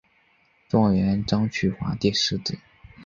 [0.67, 2.57] 状元张去华第十子。